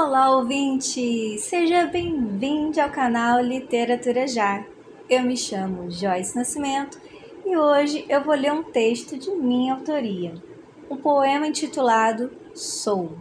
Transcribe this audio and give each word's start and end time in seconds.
Olá, 0.00 0.30
ouvinte! 0.36 1.38
Seja 1.40 1.84
bem-vindo 1.86 2.80
ao 2.80 2.88
canal 2.88 3.42
Literatura 3.42 4.28
Já. 4.28 4.64
Eu 5.10 5.24
me 5.24 5.36
chamo 5.36 5.90
Joyce 5.90 6.36
Nascimento 6.36 7.00
e 7.44 7.56
hoje 7.56 8.06
eu 8.08 8.22
vou 8.22 8.36
ler 8.36 8.52
um 8.52 8.62
texto 8.62 9.18
de 9.18 9.28
minha 9.32 9.74
autoria, 9.74 10.40
um 10.88 10.96
poema 10.96 11.48
intitulado 11.48 12.30
Sou, 12.54 13.18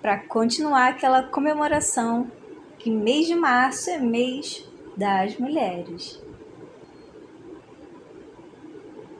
para 0.00 0.16
continuar 0.16 0.90
aquela 0.90 1.24
comemoração 1.24 2.30
que 2.78 2.88
mês 2.90 3.26
de 3.26 3.34
março 3.34 3.90
é 3.90 3.98
mês 3.98 4.64
das 4.96 5.36
mulheres. 5.36 6.22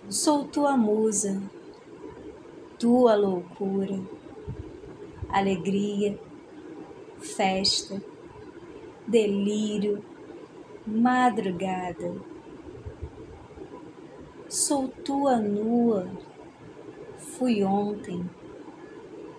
Sou 0.09 0.45
tua 0.45 0.77
musa, 0.77 1.43
tua 2.79 3.17
loucura, 3.17 3.99
alegria, 5.29 6.17
festa, 7.25 8.01
delírio, 9.07 10.05
madrugada. 10.87 12.15
Sou 14.49 14.89
tua 14.89 15.39
nua, 15.39 16.09
fui 17.17 17.65
ontem, 17.65 18.29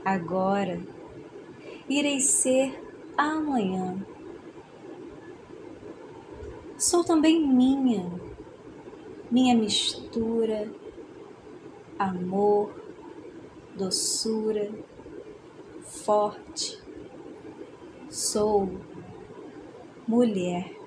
agora, 0.03 0.81
irei 1.87 2.19
ser 2.19 2.81
amanhã. 3.15 4.05
Sou 6.77 7.03
também 7.03 7.47
minha, 7.47 8.11
minha 9.31 9.55
mistura, 9.55 10.69
amor, 11.97 12.73
doçura, 13.75 14.69
forte. 15.83 16.84
Sou 18.15 18.69
mulher. 20.07 20.84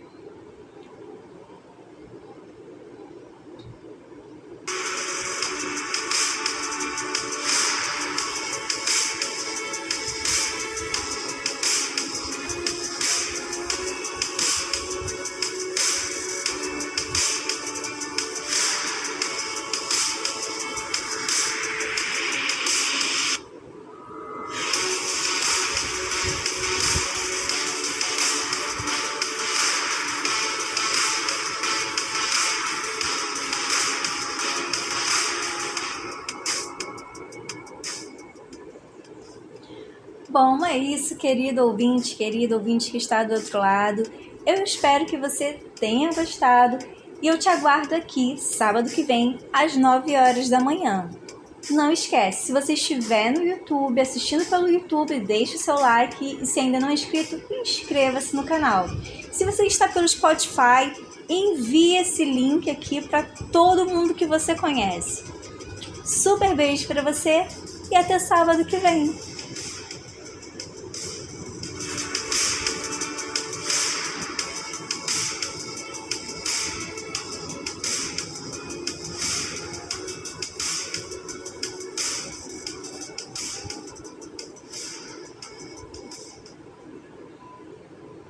Bom, 40.41 40.65
é 40.65 40.79
isso, 40.79 41.17
querido 41.17 41.65
ouvinte, 41.65 42.15
querido 42.15 42.55
ouvinte 42.55 42.93
que 42.93 42.97
está 42.97 43.25
do 43.25 43.35
outro 43.35 43.59
lado. 43.59 44.05
Eu 44.47 44.63
espero 44.63 45.05
que 45.05 45.17
você 45.17 45.59
tenha 45.81 46.13
gostado 46.13 46.79
e 47.21 47.27
eu 47.27 47.37
te 47.37 47.49
aguardo 47.49 47.93
aqui 47.93 48.37
sábado 48.39 48.89
que 48.89 49.03
vem 49.03 49.37
às 49.53 49.77
9 49.77 50.15
horas 50.15 50.49
da 50.49 50.61
manhã. 50.61 51.11
Não 51.69 51.91
esquece, 51.91 52.47
se 52.47 52.53
você 52.53 52.75
estiver 52.75 53.33
no 53.33 53.43
YouTube, 53.43 54.01
assistindo 54.01 54.45
pelo 54.45 54.69
YouTube, 54.69 55.19
deixe 55.19 55.57
o 55.57 55.59
seu 55.59 55.75
like 55.75 56.39
e 56.41 56.47
se 56.47 56.61
ainda 56.61 56.79
não 56.79 56.91
é 56.91 56.93
inscrito, 56.93 57.43
inscreva-se 57.51 58.37
no 58.37 58.45
canal. 58.45 58.87
Se 59.33 59.45
você 59.45 59.67
está 59.67 59.89
pelo 59.89 60.07
Spotify, 60.07 60.93
envie 61.29 61.97
esse 61.97 62.25
link 62.25 62.71
aqui 62.71 63.03
para 63.03 63.25
todo 63.51 63.91
mundo 63.91 64.15
que 64.15 64.25
você 64.25 64.55
conhece. 64.55 65.25
Super 66.05 66.55
beijo 66.55 66.87
para 66.87 67.03
você 67.03 67.45
e 67.91 67.97
até 67.97 68.21
sábado 68.21 68.65
que 68.65 68.77
vem. 68.77 69.13